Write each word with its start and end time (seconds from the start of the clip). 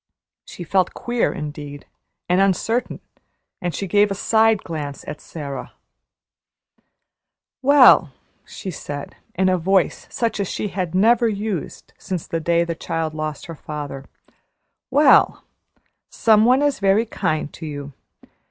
She 0.45 0.63
felt 0.63 0.95
queer 0.95 1.31
indeed 1.31 1.85
and 2.27 2.41
uncertain, 2.41 3.01
and 3.61 3.75
she 3.75 3.85
gave 3.85 4.09
a 4.09 4.15
side 4.15 4.63
glance 4.63 5.07
at 5.07 5.21
Sara. 5.21 5.73
"Well," 7.61 8.11
she 8.43 8.71
said, 8.71 9.15
in 9.35 9.47
a 9.47 9.59
voice 9.59 10.07
such 10.09 10.39
as 10.39 10.47
she 10.47 10.69
had 10.69 10.95
never 10.95 11.29
used 11.29 11.93
since 11.99 12.25
the 12.25 12.39
day 12.39 12.63
the 12.63 12.73
child 12.73 13.13
lost 13.13 13.45
her 13.45 13.53
father 13.53 14.05
"well, 14.89 15.43
some 16.09 16.45
one 16.45 16.63
is 16.63 16.79
very 16.79 17.05
kind 17.05 17.53
to 17.53 17.67
you. 17.67 17.93